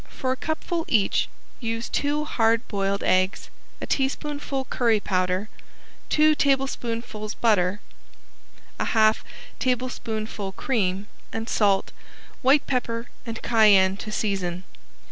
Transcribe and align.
For 0.09 0.31
a 0.31 0.35
cupful 0.35 0.83
each 0.87 1.29
use 1.59 1.87
two 1.87 2.25
hard 2.25 2.67
boiled 2.67 3.03
eggs, 3.03 3.51
a 3.79 3.85
teaspoonful 3.85 4.65
curry 4.71 4.99
powder, 4.99 5.47
two 6.09 6.33
tablespoonfuls 6.33 7.35
butter, 7.35 7.81
a 8.79 8.85
half 8.97 9.23
tablespoonful 9.59 10.53
cream, 10.53 11.05
and 11.31 11.47
salt, 11.47 11.91
white 12.41 12.65
pepper 12.65 13.09
and 13.27 13.39
cayenne 13.43 13.95
to 13.97 14.11
season. 14.11 14.63